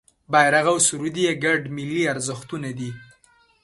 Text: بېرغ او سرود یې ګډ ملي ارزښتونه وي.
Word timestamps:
بېرغ 0.31 0.65
او 0.71 0.77
سرود 0.87 1.15
یې 1.25 1.31
ګډ 1.43 1.61
ملي 1.75 2.01
ارزښتونه 2.13 2.67
وي. 2.77 2.91